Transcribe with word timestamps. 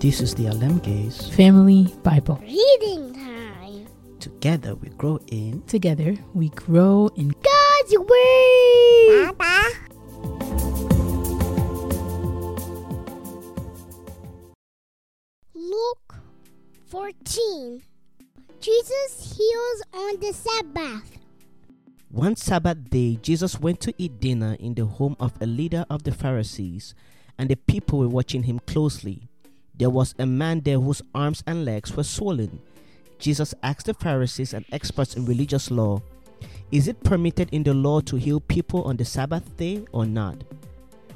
This 0.00 0.22
is 0.22 0.34
the 0.34 0.46
Alem 0.48 0.78
Gaze. 0.78 1.28
Family 1.36 1.94
Bible. 2.02 2.40
Reading 2.40 3.12
time. 3.12 3.86
Together 4.18 4.74
we 4.74 4.88
grow 4.96 5.20
in. 5.26 5.60
Together 5.66 6.16
we 6.32 6.48
grow 6.48 7.10
in 7.16 7.28
God's 7.28 7.98
Word. 7.98 9.36
Papa. 9.36 9.60
Luke 15.52 16.14
14. 16.86 17.82
Jesus 18.58 19.36
heals 19.36 19.82
on 19.92 20.18
the 20.18 20.32
Sabbath. 20.32 21.18
One 22.08 22.36
Sabbath 22.36 22.88
day, 22.88 23.18
Jesus 23.20 23.60
went 23.60 23.80
to 23.80 23.92
eat 23.98 24.18
dinner 24.18 24.56
in 24.58 24.72
the 24.72 24.86
home 24.86 25.16
of 25.20 25.34
a 25.42 25.46
leader 25.46 25.84
of 25.90 26.04
the 26.04 26.12
Pharisees, 26.12 26.94
and 27.36 27.50
the 27.50 27.56
people 27.56 27.98
were 27.98 28.08
watching 28.08 28.44
him 28.44 28.60
closely. 28.66 29.29
There 29.80 29.88
was 29.88 30.14
a 30.18 30.26
man 30.26 30.60
there 30.60 30.78
whose 30.78 31.00
arms 31.14 31.42
and 31.46 31.64
legs 31.64 31.96
were 31.96 32.02
swollen. 32.02 32.60
Jesus 33.18 33.54
asked 33.62 33.86
the 33.86 33.94
Pharisees 33.94 34.52
and 34.52 34.66
experts 34.72 35.16
in 35.16 35.24
religious 35.24 35.70
law, 35.70 36.02
Is 36.70 36.86
it 36.86 37.02
permitted 37.02 37.48
in 37.50 37.62
the 37.62 37.72
law 37.72 38.00
to 38.00 38.16
heal 38.16 38.40
people 38.40 38.82
on 38.82 38.98
the 38.98 39.06
Sabbath 39.06 39.56
day 39.56 39.82
or 39.92 40.04
not? 40.04 40.44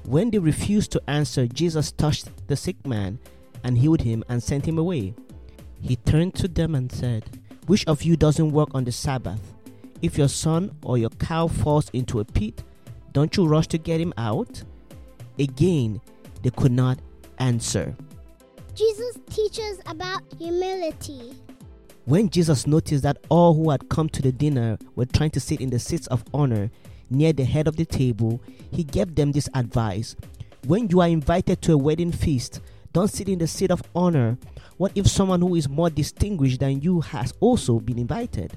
When 0.04 0.30
they 0.30 0.38
refused 0.38 0.92
to 0.92 1.02
answer, 1.06 1.46
Jesus 1.46 1.92
touched 1.92 2.30
the 2.46 2.56
sick 2.56 2.86
man 2.86 3.18
and 3.64 3.76
healed 3.76 4.00
him 4.00 4.24
and 4.30 4.42
sent 4.42 4.64
him 4.64 4.78
away. 4.78 5.12
He 5.82 5.96
turned 5.96 6.34
to 6.36 6.48
them 6.48 6.74
and 6.74 6.90
said, 6.90 7.22
Which 7.66 7.86
of 7.86 8.02
you 8.02 8.16
doesn't 8.16 8.50
work 8.50 8.70
on 8.72 8.84
the 8.84 8.92
Sabbath? 8.92 9.42
If 10.00 10.16
your 10.16 10.28
son 10.28 10.74
or 10.82 10.96
your 10.96 11.10
cow 11.10 11.48
falls 11.48 11.90
into 11.90 12.18
a 12.18 12.24
pit, 12.24 12.64
don't 13.12 13.36
you 13.36 13.46
rush 13.46 13.66
to 13.68 13.76
get 13.76 14.00
him 14.00 14.14
out? 14.16 14.62
Again, 15.38 16.00
they 16.42 16.48
could 16.48 16.72
not 16.72 16.98
answer. 17.38 17.94
Jesus 18.74 19.16
teaches 19.30 19.80
about 19.86 20.22
humility. 20.36 21.34
When 22.06 22.28
Jesus 22.28 22.66
noticed 22.66 23.04
that 23.04 23.18
all 23.28 23.54
who 23.54 23.70
had 23.70 23.88
come 23.88 24.08
to 24.08 24.20
the 24.20 24.32
dinner 24.32 24.78
were 24.96 25.06
trying 25.06 25.30
to 25.30 25.40
sit 25.40 25.60
in 25.60 25.70
the 25.70 25.78
seats 25.78 26.08
of 26.08 26.24
honor 26.34 26.70
near 27.08 27.32
the 27.32 27.44
head 27.44 27.68
of 27.68 27.76
the 27.76 27.84
table, 27.84 28.42
he 28.72 28.82
gave 28.82 29.14
them 29.14 29.32
this 29.32 29.48
advice 29.54 30.16
When 30.66 30.88
you 30.88 31.00
are 31.00 31.08
invited 31.08 31.62
to 31.62 31.74
a 31.74 31.78
wedding 31.78 32.10
feast, 32.10 32.60
don't 32.92 33.08
sit 33.08 33.28
in 33.28 33.38
the 33.38 33.46
seat 33.46 33.70
of 33.70 33.82
honor. 33.94 34.38
What 34.76 34.92
if 34.94 35.06
someone 35.06 35.40
who 35.40 35.54
is 35.54 35.68
more 35.68 35.90
distinguished 35.90 36.60
than 36.60 36.80
you 36.80 37.00
has 37.00 37.32
also 37.38 37.78
been 37.78 37.98
invited? 37.98 38.56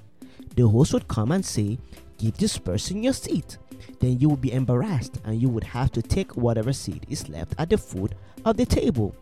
The 0.56 0.68
host 0.68 0.94
would 0.94 1.08
come 1.08 1.32
and 1.32 1.46
say, 1.46 1.78
Give 2.18 2.36
this 2.38 2.58
person 2.58 3.04
your 3.04 3.14
seat. 3.14 3.58
Then 4.00 4.20
you 4.20 4.30
would 4.30 4.42
be 4.42 4.52
embarrassed 4.52 5.20
and 5.26 5.40
you 5.40 5.50
would 5.50 5.64
have 5.64 5.92
to 5.92 6.02
take 6.02 6.36
whatever 6.36 6.74
seat 6.74 7.06
is 7.08 7.30
left 7.30 7.54
at 7.60 7.70
the 7.70 7.78
foot 7.78 8.14
of 8.46 8.58
the 8.58 8.66
table. 8.66 9.16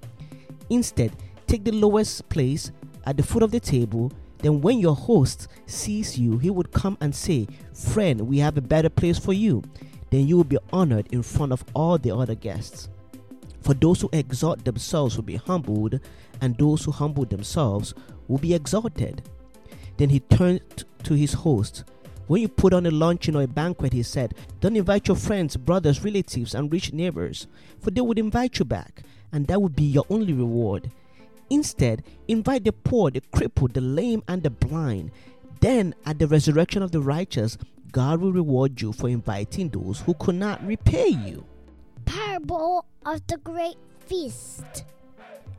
Instead, 0.69 1.11
take 1.47 1.63
the 1.63 1.71
lowest 1.71 2.27
place 2.29 2.71
at 3.05 3.17
the 3.17 3.23
foot 3.23 3.43
of 3.43 3.51
the 3.51 3.59
table. 3.59 4.11
Then, 4.39 4.61
when 4.61 4.79
your 4.79 4.95
host 4.95 5.47
sees 5.65 6.17
you, 6.17 6.37
he 6.37 6.49
would 6.49 6.71
come 6.71 6.97
and 7.01 7.15
say, 7.15 7.47
Friend, 7.73 8.21
we 8.21 8.39
have 8.39 8.57
a 8.57 8.61
better 8.61 8.89
place 8.89 9.17
for 9.17 9.33
you. 9.33 9.63
Then 10.09 10.27
you 10.27 10.37
will 10.37 10.43
be 10.43 10.57
honored 10.71 11.07
in 11.11 11.23
front 11.23 11.51
of 11.51 11.63
all 11.73 11.97
the 11.97 12.15
other 12.15 12.35
guests. 12.35 12.89
For 13.61 13.73
those 13.73 14.01
who 14.01 14.09
exalt 14.13 14.63
themselves 14.63 15.15
will 15.15 15.23
be 15.23 15.37
humbled, 15.37 15.99
and 16.41 16.57
those 16.57 16.85
who 16.85 16.91
humble 16.91 17.25
themselves 17.25 17.93
will 18.27 18.37
be 18.37 18.53
exalted. 18.53 19.23
Then 19.97 20.09
he 20.09 20.19
turned 20.19 20.85
to 21.03 21.13
his 21.13 21.33
host. 21.33 21.83
When 22.27 22.41
you 22.41 22.47
put 22.47 22.73
on 22.73 22.85
a 22.85 22.91
luncheon 22.91 23.35
or 23.35 23.43
a 23.43 23.47
banquet, 23.47 23.93
he 23.93 24.03
said, 24.03 24.33
Don't 24.59 24.75
invite 24.75 25.07
your 25.07 25.17
friends, 25.17 25.57
brothers, 25.57 26.03
relatives, 26.03 26.55
and 26.55 26.71
rich 26.71 26.91
neighbors, 26.91 27.47
for 27.79 27.91
they 27.91 28.01
would 28.01 28.19
invite 28.19 28.59
you 28.59 28.65
back, 28.65 29.03
and 29.31 29.47
that 29.47 29.61
would 29.61 29.75
be 29.75 29.83
your 29.83 30.05
only 30.09 30.33
reward. 30.33 30.91
Instead, 31.49 32.03
invite 32.27 32.63
the 32.63 32.71
poor, 32.71 33.11
the 33.11 33.21
crippled, 33.33 33.73
the 33.73 33.81
lame, 33.81 34.23
and 34.27 34.43
the 34.43 34.49
blind. 34.49 35.11
Then, 35.61 35.93
at 36.05 36.19
the 36.19 36.27
resurrection 36.27 36.81
of 36.81 36.91
the 36.91 37.01
righteous, 37.01 37.57
God 37.91 38.19
will 38.19 38.33
reward 38.33 38.81
you 38.81 38.91
for 38.91 39.07
inviting 39.07 39.69
those 39.69 40.01
who 40.01 40.13
could 40.15 40.35
not 40.35 40.65
repay 40.65 41.09
you. 41.09 41.45
Parable 42.05 42.85
of 43.05 43.25
the 43.27 43.37
Great 43.37 43.77
Feast. 44.05 44.85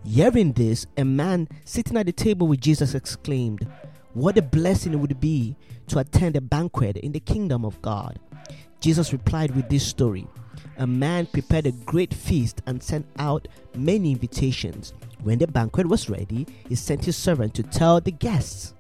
Hearing 0.05 0.53
this, 0.53 0.87
a 0.97 1.05
man 1.05 1.49
sitting 1.65 1.97
at 1.97 2.07
the 2.07 2.13
table 2.13 2.47
with 2.47 2.61
Jesus 2.61 2.95
exclaimed, 2.95 3.67
What 4.13 4.39
a 4.39 4.43
blessing 4.43 4.93
it 4.93 4.97
would 4.97 5.19
be 5.21 5.57
to 5.89 5.99
attend 5.99 6.37
a 6.37 6.41
banquet 6.41 6.97
in 6.97 7.13
the 7.13 7.21
kingdom 7.21 7.65
of 7.65 7.81
God. 7.83 8.19
Jesus 8.81 9.13
replied 9.13 9.55
with 9.57 9.69
this 9.69 9.87
story 9.87 10.27
A 10.79 10.87
man 10.87 11.27
prepared 11.27 11.67
a 11.67 11.73
great 11.73 12.13
feast 12.13 12.61
and 12.67 12.83
sent 12.83 13.07
out 13.19 13.49
many 13.75 14.13
invitations. 14.13 14.93
When 15.23 15.39
the 15.39 15.47
banquet 15.47 15.89
was 15.89 16.11
ready, 16.11 16.47
he 16.69 16.75
sent 16.75 17.05
his 17.05 17.17
servant 17.17 17.55
to 17.55 17.63
tell 17.63 18.01
the 18.01 18.11
guests, 18.11 18.75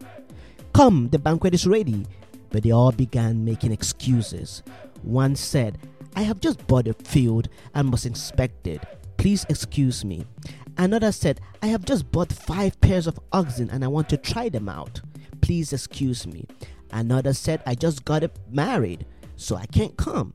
Come, 0.74 1.08
the 1.08 1.18
banquet 1.18 1.54
is 1.54 1.66
ready. 1.66 2.06
But 2.50 2.62
they 2.62 2.70
all 2.70 2.92
began 2.92 3.44
making 3.44 3.72
excuses. 3.72 4.62
One 5.02 5.36
said, 5.36 5.78
I 6.14 6.22
have 6.22 6.40
just 6.40 6.66
bought 6.66 6.86
a 6.86 6.94
field 6.94 7.48
and 7.74 7.88
must 7.88 8.06
inspect 8.06 8.66
it. 8.66 8.82
Please 9.16 9.46
excuse 9.48 10.04
me. 10.04 10.26
Another 10.78 11.12
said, 11.12 11.40
I 11.62 11.68
have 11.68 11.84
just 11.84 12.10
bought 12.12 12.30
five 12.32 12.78
pairs 12.80 13.06
of 13.06 13.18
oxen 13.32 13.70
and 13.70 13.82
I 13.82 13.88
want 13.88 14.08
to 14.10 14.18
try 14.18 14.50
them 14.50 14.68
out. 14.68 15.00
Please 15.40 15.72
excuse 15.72 16.26
me. 16.26 16.46
Another 16.90 17.32
said, 17.32 17.62
I 17.66 17.74
just 17.74 18.04
got 18.04 18.22
married, 18.50 19.06
so 19.36 19.56
I 19.56 19.66
can't 19.66 19.96
come. 19.96 20.34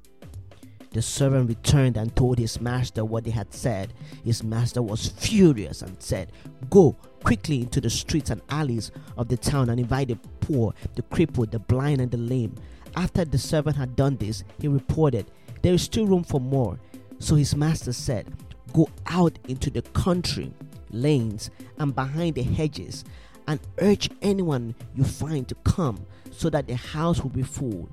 The 0.92 1.02
servant 1.02 1.48
returned 1.48 1.96
and 1.96 2.14
told 2.18 2.38
his 2.38 2.60
master 2.60 3.06
what 3.06 3.24
they 3.24 3.32
had 3.32 3.54
said. 3.54 3.94
His 4.26 4.44
master 4.44 4.82
was 4.82 5.08
furious 5.08 5.82
and 5.82 5.96
said, 6.02 6.34
Go 6.70 6.98
quickly 7.24 7.62
into 7.62 7.80
the 7.80 7.90
streets 7.90 8.30
and 8.30 8.42
alleys 8.50 8.92
of 9.18 9.30
the 9.30 9.38
town 9.38 9.70
and 9.70 9.80
invite 9.80 10.10
the 10.10 10.18
poor, 10.42 10.74
the 10.96 11.02
crippled, 11.04 11.52
the 11.52 11.60
blind, 11.60 12.02
and 12.02 12.12
the 12.12 12.18
lame. 12.18 12.56
After 12.98 13.24
the 13.24 13.38
servant 13.38 13.78
had 13.78 13.96
done 13.96 14.18
this, 14.18 14.44
he 14.60 14.68
reported, 14.68 15.32
There 15.62 15.74
is 15.74 15.82
still 15.82 16.08
room 16.08 16.26
for 16.26 16.42
more. 16.42 16.78
So 17.20 17.36
his 17.36 17.56
master 17.56 17.94
said, 17.94 18.28
Go 18.74 18.90
out 19.06 19.40
into 19.48 19.70
the 19.70 19.84
country, 19.84 20.52
lanes, 20.90 21.52
and 21.78 21.96
behind 21.96 22.36
the 22.36 22.44
hedges, 22.44 23.06
and 23.48 23.62
urge 23.80 24.10
anyone 24.22 24.76
you 24.94 25.06
find 25.06 25.48
to 25.48 25.56
come, 25.64 26.06
so 26.32 26.50
that 26.50 26.68
the 26.68 26.76
house 26.76 27.22
will 27.22 27.30
be 27.30 27.44
full. 27.44 27.90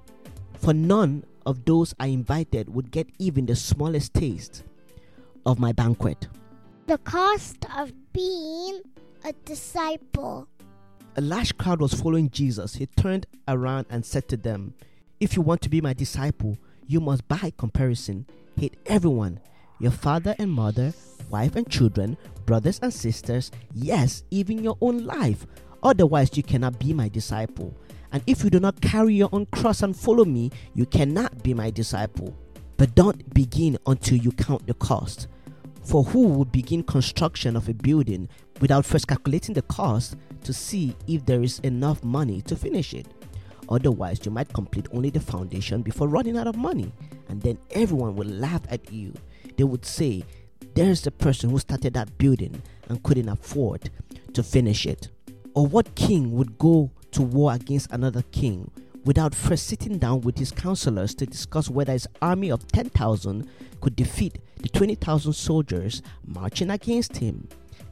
For 0.58 0.74
none 0.74 1.24
of 1.46 1.64
those 1.64 1.94
I 1.98 2.08
invited 2.08 2.74
would 2.74 2.90
get 2.90 3.08
even 3.18 3.46
the 3.46 3.56
smallest 3.56 4.14
taste 4.14 4.64
of 5.46 5.58
my 5.58 5.72
banquet. 5.72 6.28
The 6.86 6.98
cost 6.98 7.64
of 7.76 7.92
being 8.12 8.82
a 9.24 9.32
disciple. 9.44 10.48
A 11.16 11.20
large 11.20 11.56
crowd 11.56 11.80
was 11.80 11.94
following 11.94 12.30
Jesus. 12.30 12.74
He 12.74 12.86
turned 12.86 13.26
around 13.46 13.86
and 13.90 14.04
said 14.04 14.28
to 14.28 14.36
them, 14.36 14.74
If 15.20 15.36
you 15.36 15.42
want 15.42 15.62
to 15.62 15.68
be 15.68 15.80
my 15.80 15.92
disciple, 15.92 16.58
you 16.86 17.00
must, 17.00 17.26
by 17.28 17.52
comparison, 17.56 18.26
hate 18.56 18.76
everyone 18.86 19.40
your 19.80 19.92
father 19.92 20.34
and 20.38 20.50
mother, 20.50 20.92
wife 21.30 21.54
and 21.54 21.68
children, 21.70 22.16
brothers 22.46 22.80
and 22.82 22.92
sisters, 22.92 23.50
yes, 23.74 24.24
even 24.30 24.62
your 24.64 24.76
own 24.80 25.04
life. 25.04 25.46
Otherwise, 25.82 26.36
you 26.36 26.42
cannot 26.42 26.78
be 26.78 26.92
my 26.92 27.08
disciple. 27.08 27.72
And 28.12 28.22
if 28.26 28.42
you 28.42 28.50
do 28.50 28.60
not 28.60 28.80
carry 28.80 29.14
your 29.14 29.28
own 29.32 29.46
cross 29.46 29.82
and 29.82 29.96
follow 29.96 30.24
me, 30.24 30.50
you 30.74 30.86
cannot 30.86 31.42
be 31.42 31.54
my 31.54 31.70
disciple. 31.70 32.36
But 32.76 32.94
don't 32.94 33.34
begin 33.34 33.78
until 33.86 34.18
you 34.18 34.32
count 34.32 34.66
the 34.66 34.74
cost. 34.74 35.26
For 35.82 36.04
who 36.04 36.28
would 36.28 36.52
begin 36.52 36.82
construction 36.82 37.56
of 37.56 37.68
a 37.68 37.74
building 37.74 38.28
without 38.60 38.84
first 38.84 39.08
calculating 39.08 39.54
the 39.54 39.62
cost 39.62 40.16
to 40.44 40.52
see 40.52 40.94
if 41.06 41.24
there 41.26 41.42
is 41.42 41.58
enough 41.60 42.02
money 42.04 42.42
to 42.42 42.56
finish 42.56 42.94
it? 42.94 43.06
Otherwise, 43.68 44.20
you 44.24 44.30
might 44.30 44.52
complete 44.52 44.86
only 44.92 45.10
the 45.10 45.20
foundation 45.20 45.82
before 45.82 46.08
running 46.08 46.36
out 46.36 46.46
of 46.46 46.56
money, 46.56 46.92
and 47.28 47.42
then 47.42 47.58
everyone 47.72 48.16
will 48.16 48.28
laugh 48.28 48.62
at 48.70 48.90
you. 48.92 49.12
They 49.56 49.64
would 49.64 49.84
say, 49.84 50.24
There's 50.74 51.02
the 51.02 51.10
person 51.10 51.50
who 51.50 51.58
started 51.58 51.94
that 51.94 52.16
building 52.16 52.62
and 52.88 53.02
couldn't 53.02 53.28
afford 53.28 53.90
to 54.32 54.42
finish 54.42 54.86
it. 54.86 55.08
Or 55.54 55.66
what 55.66 55.94
king 55.94 56.32
would 56.32 56.56
go 56.58 56.90
to 57.18 57.22
war 57.24 57.52
against 57.52 57.90
another 57.90 58.22
king 58.30 58.70
without 59.04 59.34
first 59.34 59.66
sitting 59.66 59.98
down 59.98 60.20
with 60.20 60.38
his 60.38 60.52
counselors 60.52 61.16
to 61.16 61.26
discuss 61.26 61.68
whether 61.68 61.92
his 61.92 62.06
army 62.22 62.48
of 62.48 62.64
10,000 62.68 63.50
could 63.80 63.96
defeat 63.96 64.38
the 64.58 64.68
20,000 64.68 65.32
soldiers 65.32 66.00
marching 66.24 66.70
against 66.70 67.16
him. 67.16 67.48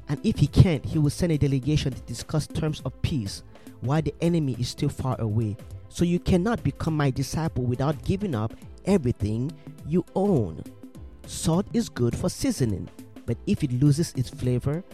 And 0.08 0.20
if 0.25 0.38
he 0.38 0.46
can't, 0.46 0.84
he 0.84 1.00
will 1.00 1.11
send 1.11 1.32
a 1.32 1.38
delegation 1.38 1.93
to 1.93 2.00
discuss 2.02 2.46
terms 2.46 2.81
of 2.84 3.02
peace 3.02 3.43
while 3.81 4.00
the 4.00 4.14
enemy 4.20 4.55
is 4.61 4.69
still 4.69 4.90
far 4.90 5.20
away. 5.20 5.56
So 5.88 6.05
you 6.05 6.20
cannot 6.20 6.62
become 6.62 6.96
my 6.96 7.11
disciple 7.11 7.64
without 7.64 8.05
giving 8.05 8.37
up 8.37 8.55
everything 8.84 9.50
you 9.88 10.05
own. 10.14 10.62
Salt 11.26 11.67
is 11.72 11.88
good 11.88 12.17
for 12.17 12.31
seasoning, 12.31 12.88
but 13.26 13.38
if 13.49 13.64
it 13.64 13.72
loses 13.72 14.12
its 14.14 14.29
flavor, 14.29 14.84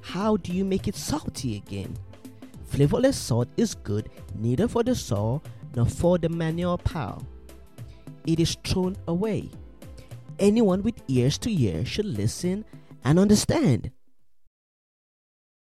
how 0.00 0.38
do 0.38 0.52
you 0.52 0.64
make 0.64 0.88
it 0.88 0.96
salty 0.96 1.56
again? 1.56 1.96
Flavorless 2.76 3.16
salt 3.16 3.48
is 3.56 3.74
good 3.74 4.10
neither 4.34 4.68
for 4.68 4.82
the 4.82 4.94
soul 4.94 5.42
nor 5.74 5.86
for 5.86 6.18
the 6.18 6.28
manure 6.28 6.76
pile. 6.76 7.26
It 8.26 8.38
is 8.38 8.54
thrown 8.64 8.96
away. 9.08 9.48
Anyone 10.38 10.82
with 10.82 11.00
ears 11.08 11.38
to 11.38 11.50
hear 11.50 11.86
should 11.86 12.04
listen 12.04 12.66
and 13.02 13.18
understand. 13.18 13.92